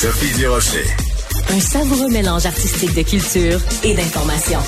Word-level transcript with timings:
Sophie 0.00 0.32
Durocher. 0.32 0.86
Un 1.50 1.60
savoureux 1.60 2.08
mélange 2.08 2.46
artistique 2.46 2.94
de 2.94 3.02
culture 3.02 3.60
et 3.84 3.92
d'information. 3.92 4.58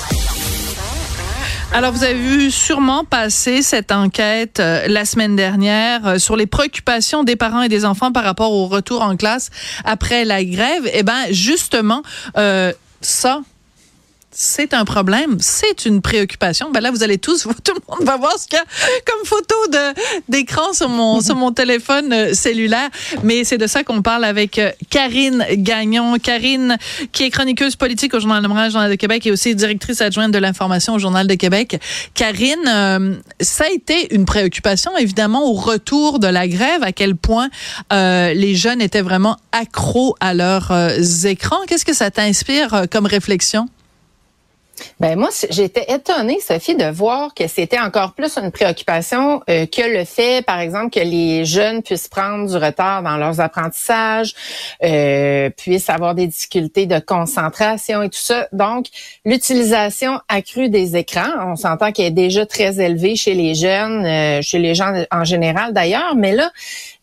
Alors, 1.73 1.91
vous 1.91 2.03
avez 2.03 2.13
vu 2.13 2.51
sûrement 2.51 3.03
passer 3.03 3.63
cette 3.63 3.91
enquête 3.91 4.59
euh, 4.59 4.85
la 4.87 5.05
semaine 5.05 5.35
dernière 5.35 6.05
euh, 6.05 6.17
sur 6.19 6.35
les 6.35 6.45
préoccupations 6.45 7.23
des 7.23 7.35
parents 7.35 7.63
et 7.63 7.67
des 7.67 7.83
enfants 7.83 8.11
par 8.11 8.23
rapport 8.23 8.51
au 8.51 8.67
retour 8.67 9.01
en 9.01 9.17
classe 9.17 9.49
après 9.85 10.23
la 10.23 10.43
grève. 10.43 10.87
Eh 10.93 11.01
ben, 11.01 11.17
justement, 11.31 12.03
euh, 12.37 12.71
ça, 13.01 13.41
c'est 14.35 14.73
un 14.73 14.83
problème, 14.83 15.37
c'est 15.39 15.85
une 15.85 16.01
préoccupation. 16.01 16.71
Ben 16.71 16.81
là, 16.81 16.91
vous 16.91 17.03
allez 17.03 17.17
tous, 17.17 17.43
tout 17.63 17.73
le 17.73 17.95
monde 17.95 18.05
va 18.05 18.17
voir 18.17 18.37
ce 18.37 18.47
qu'il 18.47 18.57
y 18.57 18.61
a 18.61 18.65
comme 19.05 19.25
photo 19.25 19.55
d'écran 20.27 20.73
sur 20.73 20.89
mon 20.89 21.21
sur 21.21 21.35
mon 21.35 21.51
téléphone 21.51 22.11
euh, 22.11 22.33
cellulaire. 22.33 22.89
Mais 23.23 23.43
c'est 23.43 23.57
de 23.57 23.67
ça 23.67 23.83
qu'on 23.83 24.01
parle 24.01 24.25
avec 24.25 24.57
euh, 24.57 24.71
Karine 24.89 25.45
Gagnon. 25.53 26.17
Karine, 26.17 26.77
qui 27.11 27.23
est 27.23 27.29
chroniqueuse 27.29 27.75
politique 27.75 28.13
au 28.13 28.19
Journal 28.19 28.41
de 28.41 28.47
Montréal, 28.47 28.71
Journal 28.71 28.89
de 28.89 28.95
Québec, 28.95 29.25
et 29.27 29.31
aussi 29.31 29.55
directrice 29.55 30.01
adjointe 30.01 30.31
de 30.31 30.39
l'information 30.39 30.95
au 30.95 30.99
Journal 30.99 31.27
de 31.27 31.35
Québec. 31.35 31.79
Karine, 32.15 32.67
euh, 32.67 33.15
ça 33.39 33.65
a 33.65 33.69
été 33.69 34.13
une 34.15 34.25
préoccupation, 34.25 34.97
évidemment, 34.97 35.47
au 35.47 35.53
retour 35.53 36.19
de 36.19 36.27
la 36.27 36.47
grève, 36.47 36.81
à 36.81 36.91
quel 36.91 37.15
point 37.15 37.49
les 37.91 38.55
jeunes 38.55 38.81
étaient 38.81 39.01
vraiment 39.01 39.37
accros 39.51 40.15
à 40.19 40.33
leurs 40.33 40.71
écrans. 41.25 41.59
Qu'est-ce 41.67 41.85
que 41.85 41.93
ça 41.93 42.09
t'inspire 42.09 42.85
comme 42.89 43.05
réflexion? 43.05 43.67
Ben 44.99 45.17
moi, 45.17 45.29
j'étais 45.49 45.85
étonnée, 45.93 46.39
Sophie, 46.39 46.75
de 46.75 46.85
voir 46.85 47.33
que 47.33 47.47
c'était 47.47 47.79
encore 47.79 48.13
plus 48.13 48.37
une 48.37 48.51
préoccupation 48.51 49.41
euh, 49.49 49.65
que 49.65 49.81
le 49.81 50.05
fait, 50.05 50.45
par 50.45 50.59
exemple, 50.59 50.91
que 50.91 50.99
les 50.99 51.45
jeunes 51.45 51.81
puissent 51.81 52.07
prendre 52.07 52.49
du 52.49 52.55
retard 52.55 53.03
dans 53.03 53.17
leurs 53.17 53.39
apprentissages, 53.39 54.33
euh, 54.83 55.49
puissent 55.49 55.89
avoir 55.89 56.15
des 56.15 56.27
difficultés 56.27 56.85
de 56.85 56.99
concentration 56.99 58.01
et 58.03 58.09
tout 58.09 58.19
ça. 58.19 58.47
Donc, 58.51 58.87
l'utilisation 59.25 60.19
accrue 60.27 60.69
des 60.69 60.95
écrans, 60.95 61.31
on 61.47 61.55
s'entend 61.55 61.91
qu'elle 61.91 62.07
est 62.07 62.11
déjà 62.11 62.45
très 62.45 62.79
élevée 62.79 63.15
chez 63.15 63.33
les 63.33 63.55
jeunes, 63.55 64.05
euh, 64.05 64.41
chez 64.41 64.59
les 64.59 64.75
gens 64.75 64.93
en 65.11 65.23
général 65.23 65.73
d'ailleurs, 65.73 66.15
mais 66.15 66.33
là, 66.33 66.51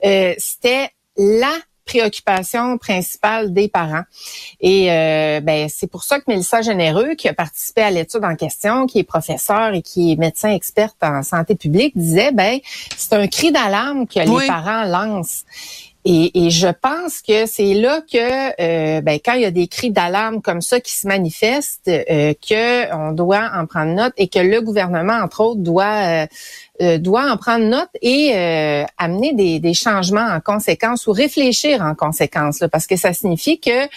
euh, 0.05 0.35
c'était 0.39 0.91
la 1.17 1.53
préoccupation 1.91 2.79
principale 2.79 3.53
des 3.53 3.69
parents. 3.69 4.05
Et 4.61 4.93
euh, 4.93 5.41
ben, 5.41 5.69
c'est 5.69 5.89
pour 5.89 6.05
ça 6.05 6.19
que 6.21 6.25
Mélissa 6.29 6.63
Généreux, 6.63 7.15
qui 7.17 7.29
a 7.29 7.35
participé 7.35 7.83
à 7.83 7.91
l'étude 7.91 8.25
en 8.25 8.37
question, 8.37 8.87
qui 8.87 9.01
est 9.01 9.05
professeur 9.05 9.75
et 9.75 9.83
qui 9.83 10.13
est 10.13 10.17
médecin 10.17 10.51
experte 10.51 10.97
en 11.03 11.23
santé 11.23 11.57
publique, 11.57 11.97
disait, 11.97 12.31
ben, 12.33 12.61
c'est 12.97 13.15
un 13.15 13.27
cri 13.27 13.51
d'alarme 13.51 14.07
que 14.07 14.21
les 14.21 14.47
parents 14.47 14.85
lancent. 14.85 15.45
Et, 16.07 16.47
et, 16.47 16.51
je 16.51 16.69
pense 16.69 17.21
que 17.21 17.45
c'est 17.45 17.75
là 17.75 18.01
que, 18.01 18.17
euh, 18.17 19.03
ben, 19.03 19.19
quand 19.23 19.35
il 19.35 19.43
y 19.43 19.45
a 19.45 19.51
des 19.51 19.67
cris 19.69 19.91
d'alarme 19.91 20.41
comme 20.41 20.63
ça 20.63 20.81
qui 20.81 20.95
se 20.95 21.07
manifestent, 21.07 21.89
euh, 21.89 22.33
que 22.41 22.91
on 22.95 23.13
doit 23.13 23.51
en 23.55 23.67
prendre 23.67 23.93
note 23.93 24.15
et 24.17 24.29
que 24.29 24.39
le 24.39 24.63
gouvernement, 24.63 25.19
entre 25.23 25.43
autres, 25.43 25.61
doit 25.61 26.25
euh, 26.25 26.27
euh, 26.81 26.99
doit 26.99 27.31
en 27.31 27.37
prendre 27.37 27.65
note 27.65 27.91
et 28.03 28.33
amener 28.99 29.61
des, 29.61 29.75
changements 29.75 30.27
en 30.27 30.41
conséquence 30.41 31.07
ou 31.07 31.13
réfléchir 31.13 31.83
en 31.83 31.95
conséquence, 31.95 32.65
parce 32.71 32.87
que 32.87 32.97
ça 32.97 33.13
signifie 33.13 33.61
que 33.61 33.89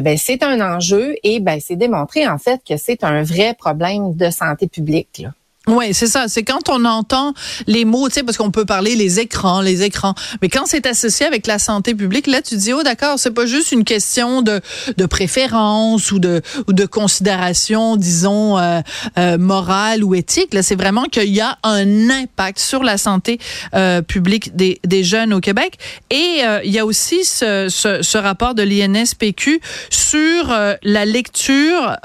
ben, 0.00 0.16
c'est 0.16 0.42
un 0.42 0.60
enjeu 0.60 1.16
et 1.22 1.40
ben, 1.40 1.58
c'est 1.60 1.76
démontré 1.76 2.26
en 2.28 2.38
fait 2.38 2.60
que 2.66 2.76
c'est 2.76 3.04
un 3.04 3.22
vrai 3.22 3.54
problème 3.54 4.14
de 4.14 4.30
santé 4.30 4.68
publique. 4.68 5.24
Oui, 5.68 5.92
c'est 5.92 6.06
ça. 6.06 6.28
C'est 6.28 6.44
quand 6.44 6.70
on 6.70 6.86
entend 6.86 7.34
les 7.66 7.84
mots, 7.84 8.08
tu 8.08 8.14
sais, 8.14 8.22
parce 8.22 8.38
qu'on 8.38 8.50
peut 8.50 8.64
parler 8.64 8.96
les 8.96 9.20
écrans, 9.20 9.60
les 9.60 9.82
écrans. 9.82 10.14
Mais 10.40 10.48
quand 10.48 10.64
c'est 10.64 10.86
associé 10.86 11.26
avec 11.26 11.46
la 11.46 11.58
santé 11.58 11.94
publique, 11.94 12.26
là, 12.26 12.40
tu 12.40 12.56
dis, 12.56 12.72
oh, 12.72 12.82
d'accord, 12.82 13.18
c'est 13.18 13.32
pas 13.32 13.44
juste 13.44 13.72
une 13.72 13.84
question 13.84 14.40
de, 14.40 14.62
de 14.96 15.06
préférence 15.06 16.10
ou 16.10 16.18
de, 16.18 16.40
ou 16.68 16.72
de 16.72 16.86
considération, 16.86 17.96
disons, 17.96 18.58
euh, 18.58 18.80
euh, 19.18 19.36
morale 19.36 20.02
ou 20.04 20.14
éthique. 20.14 20.54
Là, 20.54 20.62
c'est 20.62 20.74
vraiment 20.74 21.04
qu'il 21.04 21.34
y 21.34 21.42
a 21.42 21.58
un 21.62 22.08
impact 22.08 22.58
sur 22.58 22.82
la 22.82 22.96
santé 22.96 23.38
euh, 23.74 24.00
publique 24.00 24.56
des, 24.56 24.80
des 24.84 25.04
jeunes 25.04 25.34
au 25.34 25.40
Québec. 25.40 25.74
Et 26.08 26.40
euh, 26.44 26.60
il 26.64 26.72
y 26.72 26.78
a 26.78 26.86
aussi 26.86 27.26
ce, 27.26 27.68
ce, 27.68 28.00
ce 28.00 28.16
rapport 28.16 28.54
de 28.54 28.62
l'INSPQ 28.62 29.60
sur 29.90 30.50
euh, 30.50 30.76
la 30.82 31.04
lecture 31.04 31.96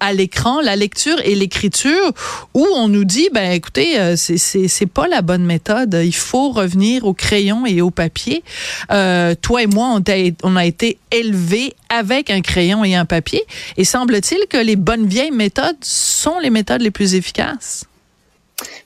à 0.00 0.12
l'écran, 0.12 0.60
la 0.60 0.74
lecture 0.74 1.20
et 1.24 1.36
l'écriture, 1.36 2.12
où 2.54 2.66
on 2.74 2.88
nous 2.88 3.03
dit, 3.04 3.28
ben 3.32 3.52
écoutez, 3.52 3.98
euh, 3.98 4.16
c'est 4.16 4.86
pas 4.86 5.08
la 5.08 5.22
bonne 5.22 5.44
méthode. 5.44 5.98
Il 6.04 6.14
faut 6.14 6.50
revenir 6.50 7.04
au 7.04 7.14
crayon 7.14 7.66
et 7.66 7.80
au 7.80 7.90
papier. 7.90 8.42
Euh, 8.90 9.34
toi 9.40 9.62
et 9.62 9.66
moi, 9.66 9.88
on 9.94 10.02
on 10.42 10.56
a 10.56 10.64
été 10.64 10.98
élevés 11.10 11.74
avec 11.88 12.30
un 12.30 12.40
crayon 12.40 12.84
et 12.84 12.94
un 12.94 13.04
papier. 13.04 13.42
Et 13.76 13.84
semble-t-il 13.84 14.46
que 14.48 14.58
les 14.58 14.76
bonnes 14.76 15.06
vieilles 15.06 15.30
méthodes 15.30 15.76
sont 15.82 16.38
les 16.38 16.50
méthodes 16.50 16.82
les 16.82 16.90
plus 16.90 17.14
efficaces. 17.14 17.86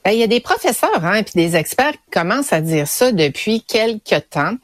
Ben, 0.09 0.15
il 0.15 0.21
y 0.21 0.23
a 0.23 0.27
des 0.27 0.41
professeurs 0.41 1.05
hein, 1.05 1.23
puis 1.23 1.35
des 1.35 1.55
experts 1.55 1.93
qui 1.93 2.11
commencent 2.11 2.55
à 2.55 2.63
dire 2.63 2.89
ça 2.89 3.13
depuis 3.13 3.61
quelques 3.61 4.31
temps. 4.31 4.55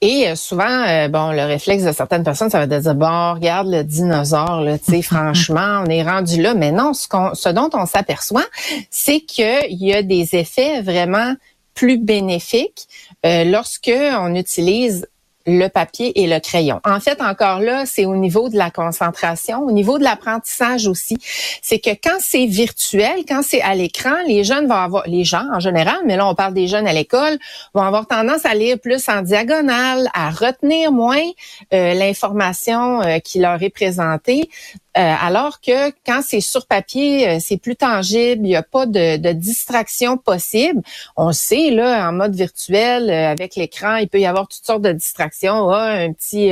Et 0.00 0.26
euh, 0.26 0.34
souvent, 0.34 0.64
euh, 0.88 1.06
bon, 1.06 1.30
le 1.30 1.44
réflexe 1.44 1.84
de 1.84 1.92
certaines 1.92 2.24
personnes, 2.24 2.50
ça 2.50 2.58
va 2.58 2.64
être 2.64 2.70
de 2.70 2.80
dire 2.80 2.96
bon, 2.96 3.34
regarde 3.34 3.68
le 3.68 3.84
dinosaure, 3.84 4.60
là, 4.60 4.76
tu 4.76 4.90
sais, 4.90 5.02
franchement, 5.02 5.84
on 5.86 5.88
est 5.88 6.02
rendu 6.02 6.42
là. 6.42 6.54
Mais 6.54 6.72
non, 6.72 6.94
ce, 6.94 7.06
ce 7.34 7.48
dont 7.48 7.70
on 7.74 7.86
s'aperçoit, 7.86 8.46
c'est 8.90 9.20
qu'il 9.20 9.68
y 9.70 9.94
a 9.94 10.02
des 10.02 10.34
effets 10.34 10.82
vraiment 10.82 11.32
plus 11.74 11.98
bénéfiques 11.98 12.88
euh, 13.24 13.44
lorsque 13.44 13.92
on 13.94 14.34
utilise 14.34 15.06
le 15.48 15.68
papier 15.68 16.20
et 16.22 16.26
le 16.26 16.38
crayon. 16.40 16.80
En 16.84 17.00
fait, 17.00 17.20
encore 17.22 17.60
là, 17.60 17.86
c'est 17.86 18.04
au 18.04 18.16
niveau 18.16 18.48
de 18.48 18.56
la 18.56 18.70
concentration, 18.70 19.60
au 19.60 19.72
niveau 19.72 19.98
de 19.98 20.04
l'apprentissage 20.04 20.86
aussi. 20.86 21.16
C'est 21.62 21.78
que 21.78 21.90
quand 21.90 22.18
c'est 22.20 22.46
virtuel, 22.46 23.24
quand 23.26 23.42
c'est 23.42 23.62
à 23.62 23.74
l'écran, 23.74 24.14
les 24.26 24.44
jeunes 24.44 24.66
vont 24.66 24.74
avoir, 24.74 25.04
les 25.06 25.24
gens 25.24 25.44
en 25.52 25.60
général, 25.60 25.96
mais 26.04 26.16
là 26.16 26.28
on 26.28 26.34
parle 26.34 26.54
des 26.54 26.66
jeunes 26.66 26.86
à 26.86 26.92
l'école, 26.92 27.38
vont 27.74 27.82
avoir 27.82 28.06
tendance 28.06 28.44
à 28.44 28.54
lire 28.54 28.78
plus 28.78 29.08
en 29.08 29.22
diagonale, 29.22 30.08
à 30.14 30.30
retenir 30.30 30.92
moins 30.92 31.24
euh, 31.72 31.94
l'information 31.94 33.02
euh, 33.02 33.18
qui 33.18 33.38
leur 33.40 33.62
est 33.62 33.70
présentée. 33.70 34.50
Euh, 34.98 35.14
alors 35.20 35.60
que 35.60 35.90
quand 36.04 36.22
c'est 36.22 36.40
sur 36.40 36.66
papier, 36.66 37.28
euh, 37.28 37.38
c'est 37.40 37.56
plus 37.56 37.76
tangible, 37.76 38.44
il 38.44 38.48
n'y 38.48 38.56
a 38.56 38.64
pas 38.64 38.84
de, 38.84 39.16
de, 39.16 39.30
distraction 39.30 40.16
possible. 40.16 40.82
On 41.16 41.30
sait, 41.32 41.70
là, 41.70 42.08
en 42.08 42.12
mode 42.12 42.34
virtuel, 42.34 43.08
euh, 43.08 43.30
avec 43.30 43.54
l'écran, 43.54 43.96
il 43.96 44.08
peut 44.08 44.18
y 44.18 44.26
avoir 44.26 44.48
toutes 44.48 44.64
sortes 44.64 44.82
de 44.82 44.90
distractions. 44.90 45.70
Ah, 45.70 45.90
un 45.92 46.12
petit, 46.12 46.50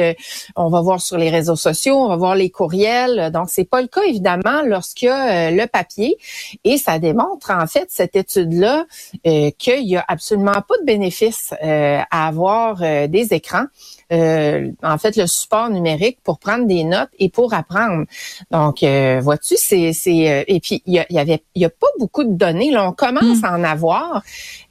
on 0.55 0.69
va 0.69 0.81
voir 0.81 1.01
sur 1.01 1.19
les 1.19 1.29
réseaux 1.29 1.57
sociaux, 1.57 1.97
on 1.97 2.09
va 2.09 2.17
voir 2.17 2.37
les 2.37 2.51
courriels. 2.51 3.33
Donc, 3.33 3.49
c'est 3.51 3.69
pas 3.69 3.83
le 3.83 3.89
cas, 3.89 4.03
évidemment, 4.03 4.63
lorsqu'il 4.65 5.09
y 5.09 5.11
a 5.11 5.51
le 5.51 5.67
papier. 5.67 6.17
Et 6.63 6.79
ça 6.79 7.01
démontre, 7.01 7.51
en 7.51 7.67
fait, 7.67 7.87
cette 7.89 8.15
étude-là, 8.15 8.85
qu'il 9.25 9.89
y 9.89 9.97
a 9.97 10.05
absolument 10.07 10.53
pas 10.53 10.79
de 10.81 10.85
bénéfice 10.85 11.53
à 11.61 12.29
avoir 12.29 12.77
des 13.09 13.29
écrans. 13.33 13.67
Euh, 14.13 14.71
en 14.85 14.99
fait 14.99 15.17
le 15.17 15.27
support 15.27 15.69
numérique 15.69 16.19
pour 16.23 16.39
prendre 16.39 16.67
des 16.67 16.85
notes 16.85 17.09
et 17.19 17.29
pour 17.29 17.55
apprendre. 17.55 18.05
Donc, 18.53 18.85
euh, 18.85 19.19
vois-tu, 19.21 19.57
c'est 19.59 19.93
c'est 19.93 20.31
euh, 20.31 20.45
et 20.47 20.61
puis 20.61 20.81
il 20.87 21.05
y, 21.11 21.19
avait 21.19 21.43
il 21.57 21.63
y 21.63 21.65
a 21.65 21.71
pas 21.71 21.89
beaucoup 21.99 22.23
de 22.23 22.33
données. 22.33 22.71
Là, 22.71 22.89
on 22.89 22.93
commence 22.93 23.41
mm. 23.41 23.45
à 23.45 23.53
en 23.57 23.65
avoir 23.65 24.23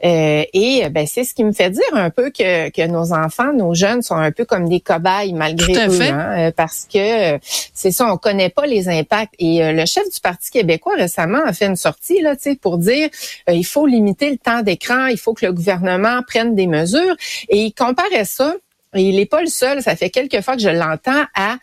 et 0.02 0.88
ben 0.90 1.06
c'est 1.06 1.26
ce 1.26 1.34
qui 1.34 1.44
me 1.44 1.52
fait 1.52 1.70
dire 1.70 1.84
un 1.94 2.10
peu 2.10 2.30
que 2.30 2.70
que 2.70 2.88
nos 2.88 3.12
enfants, 3.12 3.52
nos 3.52 3.74
jeunes 3.74 4.02
sont 4.02 4.16
un 4.16 4.32
peu 4.32 4.46
comme 4.46 4.70
des 4.70 4.80
cobayes 4.80 5.34
malgré 5.34 5.74
eux, 5.74 6.02
hein, 6.02 6.52
parce 6.56 6.88
que 6.92 7.38
c'est 7.74 7.92
ça, 7.92 8.12
on 8.14 8.18
connaît 8.18 8.50
pas 8.50 8.68
les 8.68 8.88
impacts. 8.88 9.34
Et 9.40 9.74
le 9.74 9.86
chef 9.86 10.06
du 10.14 10.22
Parti 10.22 10.52
québécois 10.52 10.96
récemment 10.96 11.42
a 11.46 11.52
fait 11.52 11.66
une 11.66 11.76
sortie 11.76 12.22
là, 12.22 12.36
tu 12.36 12.44
sais, 12.44 12.56
pour 12.56 12.78
dire 12.78 13.10
il 13.50 13.66
faut 13.66 13.86
limiter 13.86 14.30
le 14.30 14.38
temps 14.38 14.62
d'écran, 14.62 15.08
il 15.08 15.18
faut 15.18 15.34
que 15.34 15.46
le 15.46 15.52
gouvernement 15.52 16.22
prenne 16.26 16.56
des 16.56 16.68
mesures 16.68 17.16
et 17.50 17.64
il 17.64 17.74
comparait 17.74 18.26
ça 18.26 18.56
il 18.96 19.18
n'est 19.18 19.26
pas 19.26 19.42
le 19.42 19.48
seul, 19.48 19.82
ça 19.82 19.96
fait 19.96 20.10
quelques 20.10 20.42
fois 20.42 20.56
que 20.56 20.62
je 20.62 20.70
l'entends 20.70 21.26
à 21.36 21.58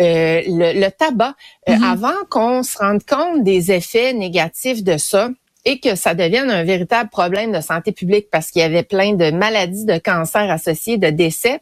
euh, 0.00 0.42
le, 0.46 0.88
tabac. 0.90 1.34
Euh, 1.68 1.74
mm-hmm. 1.74 1.92
Avant 1.92 2.24
qu'on 2.30 2.62
se 2.62 2.78
rende 2.78 3.04
compte 3.04 3.44
des 3.44 3.72
effets 3.72 4.12
négatifs 4.12 4.82
de 4.82 4.96
ça, 4.96 5.30
et 5.64 5.80
que 5.80 5.96
ça 5.96 6.14
devienne 6.14 6.50
un 6.50 6.64
véritable 6.64 7.10
problème 7.10 7.52
de 7.52 7.60
santé 7.60 7.92
publique 7.92 8.28
parce 8.30 8.50
qu'il 8.50 8.62
y 8.62 8.64
avait 8.64 8.84
plein 8.84 9.12
de 9.12 9.30
maladies, 9.30 9.84
de 9.84 9.98
cancers 9.98 10.50
associés, 10.50 10.96
de 10.96 11.10
décès, 11.10 11.60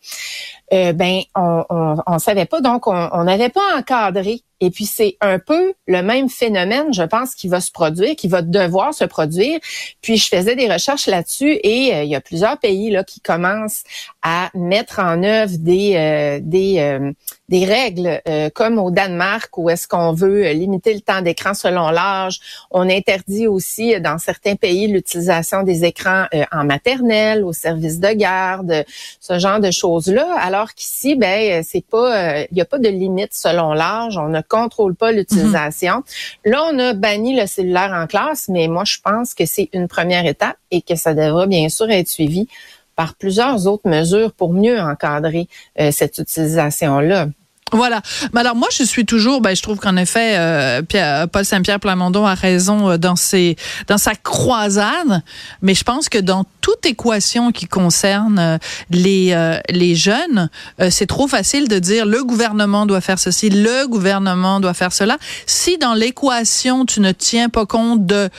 euh, 0.73 0.93
ben 0.93 1.23
on, 1.35 1.65
on, 2.07 2.19
savait 2.19 2.45
pas, 2.45 2.61
donc 2.61 2.87
on 2.87 3.25
n'avait 3.25 3.49
pas 3.49 3.77
encadré 3.77 4.43
Et 4.61 4.71
puis 4.71 4.87
c'est 4.87 5.19
un 5.21 5.39
peu 5.39 5.75
le 5.87 6.03
même 6.03 6.31
phénomène, 6.31 6.93
je 6.95 7.03
pense, 7.03 7.35
qui 7.35 7.47
va 7.47 7.61
se 7.61 7.71
produire, 7.71 8.17
qui 8.17 8.27
va 8.27 8.41
devoir 8.41 8.95
se 8.95 9.05
produire. 9.05 9.59
Puis 10.01 10.17
je 10.17 10.29
faisais 10.29 10.57
des 10.57 10.73
recherches 10.73 11.07
là-dessus 11.09 11.59
et 11.63 11.95
euh, 11.95 12.05
il 12.05 12.09
y 12.09 12.15
a 12.15 12.23
plusieurs 12.23 12.59
pays 12.59 12.91
là 12.91 13.05
qui 13.05 13.21
commencent 13.21 13.85
à 14.23 14.51
mettre 14.55 14.99
en 14.99 15.23
œuvre 15.23 15.53
des 15.59 15.95
euh, 15.97 16.41
des 16.43 16.79
euh, 16.79 17.13
des 17.49 17.65
règles 17.65 18.21
comme 18.55 18.81
au 18.81 18.91
Danemark 18.91 19.57
où 19.57 19.71
est-ce 19.71 19.87
qu'on 19.87 20.13
veut 20.13 20.51
limiter 20.51 20.93
le 20.95 21.01
temps 21.01 21.23
d'écran 21.23 21.55
selon 21.55 21.91
l'âge. 21.91 22.41
On 22.73 22.91
interdit 22.91 23.47
aussi 23.47 24.01
dans 24.01 24.19
certains 24.19 24.57
pays 24.57 24.89
l'utilisation 24.89 25.63
des 25.63 25.85
écrans 25.85 26.25
en 26.51 26.65
maternelle, 26.65 27.45
au 27.45 27.53
service 27.53 28.01
de 28.01 28.09
garde, 28.09 28.85
ce 29.21 29.39
genre 29.39 29.61
de 29.61 29.71
choses 29.71 30.09
là. 30.09 30.37
Alors 30.41 30.75
qu'ici, 30.75 31.15
ben 31.15 31.63
c'est 31.63 31.87
pas, 31.87 32.41
il 32.51 32.55
n'y 32.55 32.63
a 32.63 32.65
pas 32.65 32.81
de 32.81 32.89
limite 32.89 33.33
selon 33.33 33.75
l'âge. 33.75 34.19
On 34.19 34.35
a 34.35 34.43
contrôle 34.49 34.95
pas 34.95 35.13
l'utilisation. 35.13 35.97
Mhm. 35.97 36.53
Là, 36.53 36.65
on 36.73 36.79
a 36.79 36.93
banni 36.95 37.39
le 37.39 37.47
cellulaire 37.47 37.93
en 37.95 38.07
classe, 38.07 38.49
mais 38.49 38.69
moi, 38.69 38.85
je 38.85 38.99
pense 39.03 39.35
que 39.35 39.47
c'est 39.47 39.69
une 39.73 39.89
première 39.89 40.27
étape 40.27 40.57
et 40.71 40.83
que 40.83 40.97
ça 40.97 41.15
devra 41.15 41.47
bien 41.47 41.69
sûr 41.69 41.91
être 41.91 42.09
suivi 42.09 42.49
par 42.97 43.15
plusieurs 43.15 43.67
autres 43.67 43.89
mesures 43.89 44.33
pour 44.33 44.53
mieux 44.53 44.81
encadrer 44.81 45.49
euh, 45.79 45.91
cette 45.91 46.19
utilisation-là. 46.19 47.29
Voilà. 47.73 48.01
Mais 48.33 48.41
alors 48.41 48.55
moi, 48.55 48.69
je 48.71 48.85
suis 48.85 49.05
toujours, 49.05 49.41
ben, 49.41 49.57
je 49.57 49.61
trouve 49.61 49.79
qu'en 49.79 49.97
effet, 49.97 50.37
euh, 50.39 50.83
Paul 51.27 51.45
Saint-Pierre 51.45 51.81
Plamondon 51.81 52.25
a 52.25 52.35
raison 52.35 52.91
euh, 52.91 52.97
dans 52.97 53.17
ses, 53.17 53.57
dans 53.89 53.99
sa 53.99 54.15
croisade. 54.15 55.23
Mais 55.63 55.75
je 55.75 55.83
pense 55.83 56.09
que 56.09 56.19
dans 56.19 56.45
toute 56.61 56.87
équation 56.87 57.51
qui 57.51 57.67
concerne 57.67 58.39
euh, 58.39 58.59
les 58.91 59.33
euh, 59.33 59.59
les 59.69 59.97
jeunes, 59.97 60.49
c'est 60.91 61.07
trop 61.07 61.27
facile 61.27 61.67
de 61.67 61.79
dire 61.81 62.07
le 62.07 62.23
gouvernement 62.23 62.87
doit 62.87 63.01
faire 63.01 63.19
ceci, 63.19 63.51
le 63.51 63.89
gouvernement 63.89 64.61
doit 64.61 64.75
faire 64.75 64.93
cela. 64.93 65.19
Si 65.47 65.77
dans 65.77 65.95
l'équation 65.95 66.87
tu 66.87 67.01
ne 67.01 67.11
tiens 67.11 67.49
pas 67.49 67.67
compte 67.67 68.07
de 68.07 68.31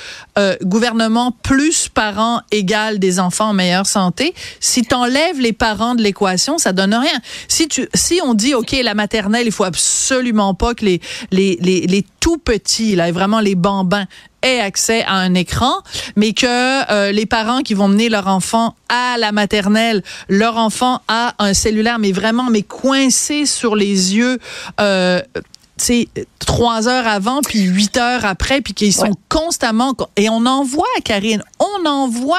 gouvernement 0.64 1.32
plus 1.32 1.90
parents 1.90 2.42
égale 2.52 3.00
des 3.00 3.20
enfants 3.20 3.50
en 3.50 3.54
meilleure 3.54 3.88
santé, 3.88 4.36
si 4.60 4.84
tu 4.84 4.94
enlèves 4.94 5.40
les 5.40 5.54
parents 5.54 5.96
de 5.96 6.04
l'équation, 6.04 6.58
ça 6.58 6.74
donne 6.74 6.94
rien. 6.94 7.20
Si 7.48 7.68
tu 7.68 7.90
si 7.94 8.20
on 8.24 8.34
dit 8.34 8.54
OK, 8.54 8.76
la 8.84 8.94
matière 9.26 9.48
il 9.48 9.52
faut 9.52 9.64
absolument 9.64 10.54
pas 10.54 10.74
que 10.74 10.86
les, 10.86 11.02
les, 11.32 11.58
les, 11.62 12.06
tout 12.20 12.38
petits, 12.38 12.96
là, 12.96 13.12
vraiment 13.12 13.40
les 13.40 13.56
bambins, 13.56 14.06
aient 14.42 14.60
accès 14.60 15.04
à 15.04 15.16
un 15.16 15.34
écran, 15.34 15.74
mais 16.16 16.34
que 16.34 16.92
euh, 16.92 17.12
les 17.12 17.26
parents 17.26 17.62
qui 17.62 17.74
vont 17.74 17.88
mener 17.88 18.10
leur 18.10 18.28
enfant 18.28 18.76
à 18.90 19.18
la 19.18 19.32
maternelle, 19.32 20.04
leur 20.30 20.58
enfant 20.58 21.02
a 21.08 21.34
un 21.40 21.54
cellulaire, 21.54 22.00
mais 22.00 22.12
vraiment, 22.12 22.50
mais 22.50 22.62
coincé 22.62 23.46
sur 23.46 23.76
les 23.76 24.16
yeux, 24.16 24.38
euh, 24.80 25.22
c'est 25.78 26.08
trois 26.40 26.88
heures 26.88 27.08
avant 27.08 27.42
puis 27.42 27.62
huit 27.62 27.98
heures 27.98 28.26
après 28.26 28.62
puis 28.62 28.74
qu'ils 28.74 28.94
sont 28.94 29.12
constamment 29.30 29.94
et 30.16 30.30
on 30.30 30.46
en 30.46 30.64
voit 30.64 30.86
Karine. 31.04 31.44
On 31.60 31.86
en 31.86 32.08
voit 32.08 32.38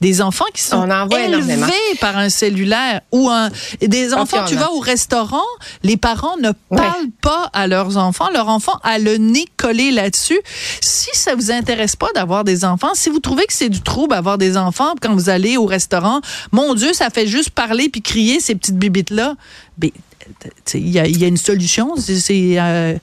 des 0.00 0.20
enfants 0.20 0.44
qui 0.52 0.62
sont 0.62 0.86
élevés 1.10 1.72
par 2.00 2.16
un 2.18 2.28
cellulaire 2.28 3.00
ou 3.12 3.30
un 3.30 3.50
des 3.80 4.14
enfants 4.14 4.44
tu 4.46 4.56
vas 4.56 4.72
au 4.72 4.80
restaurant 4.80 5.44
les 5.82 5.96
parents 5.96 6.36
ne 6.38 6.50
parlent 6.70 7.10
pas 7.22 7.50
à 7.52 7.66
leurs 7.66 7.96
enfants. 7.96 8.28
Leur 8.32 8.48
enfant 8.48 8.78
a 8.82 8.98
le 8.98 9.16
nez 9.16 9.46
collé 9.56 9.90
là-dessus. 9.90 10.40
Si 10.80 11.10
ça 11.14 11.34
vous 11.34 11.50
intéresse 11.50 11.96
pas 11.96 12.08
d'avoir 12.14 12.44
des 12.44 12.64
enfants 12.64 12.94
si 12.94 13.10
vous 13.10 13.20
trouvez 13.20 13.46
que 13.46 13.52
c'est 13.52 13.68
du 13.68 13.80
trouble 13.80 14.14
avoir 14.14 14.38
des 14.38 14.56
enfants 14.56 14.94
quand 15.00 15.14
vous 15.14 15.28
allez 15.28 15.56
au 15.56 15.66
restaurant 15.66 16.20
mon 16.52 16.74
dieu 16.74 16.92
ça 16.92 17.10
fait 17.10 17.26
juste 17.26 17.50
parler 17.50 17.88
puis 17.88 18.02
crier 18.02 18.40
ces 18.40 18.54
petites 18.54 18.78
bibites 18.78 19.10
là 19.10 19.34
ben, 19.78 19.90
il 20.74 20.90
y 20.90 21.24
a, 21.24 21.28
une 21.28 21.36
solution. 21.36 21.94
C'est 21.96 22.58
euh, 22.58 22.96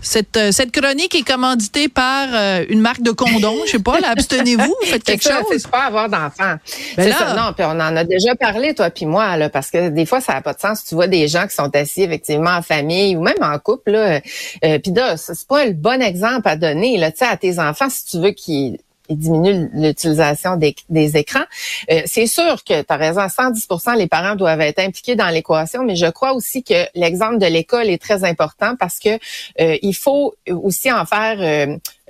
cette, 0.00 0.36
euh, 0.36 0.52
cette 0.52 0.72
chronique 0.72 1.14
est 1.14 1.26
commanditée 1.26 1.88
par 1.88 2.28
euh, 2.32 2.64
une 2.68 2.80
marque 2.80 3.02
de 3.02 3.10
condom. 3.10 3.54
Je 3.66 3.72
sais 3.72 3.78
pas, 3.78 3.98
abstenez-vous, 4.04 4.74
faites 4.84 5.04
quelque 5.04 5.22
chose. 5.22 5.44
C'est 5.50 5.70
pas 5.70 5.84
avoir 5.84 6.08
d'enfants. 6.08 6.56
Ben 6.96 7.12
ça. 7.12 7.34
Non, 7.34 7.52
puis 7.56 7.64
on 7.64 7.80
en 7.80 7.96
a 7.96 8.04
déjà 8.04 8.34
parlé, 8.34 8.74
toi 8.74 8.90
puis 8.90 9.06
moi, 9.06 9.36
là, 9.36 9.48
parce 9.48 9.70
que 9.70 9.88
des 9.88 10.06
fois, 10.06 10.20
ça 10.20 10.34
n'a 10.34 10.40
pas 10.40 10.54
de 10.54 10.60
sens. 10.60 10.84
Tu 10.84 10.94
vois 10.94 11.08
des 11.08 11.28
gens 11.28 11.46
qui 11.46 11.54
sont 11.54 11.74
assis 11.74 12.02
effectivement 12.02 12.50
en 12.50 12.62
famille 12.62 13.16
ou 13.16 13.22
même 13.22 13.36
en 13.40 13.58
couple, 13.58 13.92
là. 13.92 14.20
puis 14.60 14.92
là, 14.94 15.16
c'est 15.16 15.46
pas 15.46 15.64
le 15.64 15.72
bon 15.72 16.02
exemple 16.02 16.48
à 16.48 16.56
donner, 16.56 16.98
là, 16.98 17.10
tu 17.10 17.18
sais, 17.18 17.26
à 17.26 17.36
tes 17.36 17.58
enfants, 17.58 17.88
si 17.88 18.04
tu 18.06 18.18
veux 18.18 18.30
qu'ils 18.30 18.78
et 19.08 19.14
diminue 19.14 19.70
l'utilisation 19.72 20.56
des, 20.56 20.74
écrans. 21.16 21.44
Euh, 21.90 22.02
c'est 22.06 22.26
sûr 22.26 22.64
que 22.64 22.82
tu 22.82 22.86
as 22.88 22.96
raison, 22.96 23.20
à 23.20 23.28
110% 23.28 23.96
les 23.96 24.06
parents 24.06 24.36
doivent 24.36 24.60
être 24.60 24.80
impliqués 24.80 25.16
dans 25.16 25.28
l'équation, 25.28 25.84
mais 25.84 25.96
je 25.96 26.06
crois 26.06 26.32
aussi 26.32 26.62
que 26.62 26.86
l'exemple 26.94 27.38
de 27.38 27.46
l'école 27.46 27.88
est 27.88 28.00
très 28.00 28.24
important 28.24 28.76
parce 28.76 28.98
que 28.98 29.18
euh, 29.60 29.76
il 29.82 29.94
faut 29.94 30.34
aussi 30.48 30.90
en 30.90 31.04
faire 31.04 31.38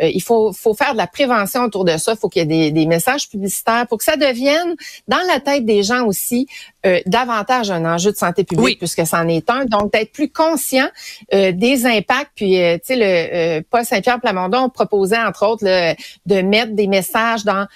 euh, 0.01 0.07
euh, 0.07 0.11
il 0.15 0.23
faut, 0.23 0.53
faut 0.53 0.75
faire 0.75 0.93
de 0.93 0.99
la 0.99 1.07
prévention 1.07 1.63
autour 1.63 1.85
de 1.85 1.97
ça. 1.97 2.13
Il 2.13 2.19
faut 2.19 2.29
qu'il 2.29 2.41
y 2.41 2.43
ait 2.43 2.47
des, 2.47 2.71
des, 2.71 2.87
messages 2.87 3.29
publicitaires 3.29 3.87
pour 3.89 3.99
que 3.99 4.05
ça 4.05 4.17
devienne 4.17 4.75
dans 5.09 5.21
la 5.29 5.41
tête 5.41 5.65
des 5.65 5.83
gens 5.83 6.05
aussi 6.07 6.47
euh, 6.85 7.01
davantage 7.07 7.71
un 7.71 7.85
enjeu 7.85 8.13
de 8.13 8.17
santé 8.17 8.45
publique 8.45 8.79
puisque 8.79 9.07
c'en 9.07 9.29
est 9.29 9.49
un. 9.51 9.65
Donc 9.65 9.93
d'être 9.93 10.13
plus 10.13 10.31
conscient 10.31 10.89
euh, 11.35 11.53
des 11.53 11.87
impacts. 11.87 12.33
Puis 12.35 12.53
tu 12.55 12.81
sais 12.83 12.97
le 12.97 13.61
Paul 13.63 13.85
Saint-Pierre 13.85 14.21
Plamondon 14.21 14.69
proposait 14.69 15.19
entre 15.19 15.47
autres 15.47 15.65
de 15.65 16.43
mettre 16.43 16.73
des 16.73 16.87
messages 16.87 17.45
dans 17.45 17.67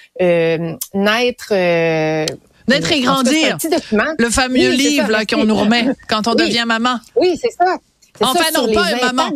naître 0.93 1.53
Naître 2.67 2.91
et 2.91 3.01
grandir. 3.01 3.57
Le 4.17 4.29
fameux 4.29 4.69
livre 4.69 5.25
qu'on 5.29 5.45
nous 5.45 5.55
remet 5.55 5.87
quand 6.07 6.27
on 6.27 6.35
devient 6.35 6.63
maman. 6.65 6.99
Oui, 7.15 7.37
c'est 7.41 7.51
ça. 7.51 7.77
Enfin, 8.19 8.45
non, 8.53 8.71
pas 8.73 9.13
maman. 9.13 9.31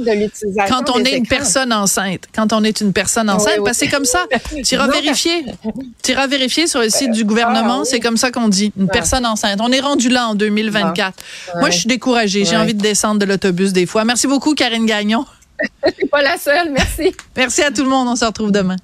Quand 0.68 0.89
on 0.94 1.04
est 1.04 1.18
une 1.18 1.27
personne 1.27 1.74
enceinte. 1.74 2.25
Quand 2.33 2.54
on 2.54 2.63
est 2.63 2.81
une 2.81 2.94
personne 2.94 3.30
enceinte, 3.30 3.57
parce 3.63 3.80
que 3.80 3.86
c'est 3.86 3.92
comme 3.92 4.06
ça. 4.06 4.25
Tu 4.66 4.75
iras 4.75 4.88
vérifier. 4.88 5.45
Tu 6.04 6.12
iras 6.12 6.27
vérifier 6.27 6.68
sur 6.68 6.81
le 6.81 6.89
site 6.89 7.12
du 7.12 7.24
gouvernement. 7.24 7.80
Ah, 7.81 7.86
c'est 7.86 8.00
comme 8.00 8.18
ça 8.18 8.31
qu'on 8.31 8.48
dit. 8.48 8.72
Une 8.77 8.88
personne 8.88 9.25
enceinte. 9.25 9.60
On 9.62 9.72
est 9.72 9.80
rendu 9.80 10.10
là 10.10 10.27
en 10.27 10.36
2024. 10.36 11.13
Moi, 11.60 11.69
je 11.69 11.80
suis 11.80 11.88
découragée. 11.88 12.45
J'ai 12.45 12.57
envie 12.57 12.74
de 12.74 12.81
descendre 12.81 13.19
de 13.19 13.25
l'autobus 13.25 13.74
des 13.74 13.86
fois. 13.86 14.04
Merci 14.06 14.27
beaucoup, 14.27 14.54
Karine 14.54 14.86
Gagnon. 14.86 15.25
Je 15.86 15.92
suis 15.94 16.07
pas 16.07 16.22
la 16.22 16.38
seule. 16.38 16.69
Merci. 16.72 17.16
Merci 17.38 17.62
à 17.62 17.72
tout 17.72 17.83
le 17.83 17.89
monde. 17.89 18.10
On 18.10 18.16
se 18.18 18.25
retrouve 18.25 18.51
demain. 18.51 18.75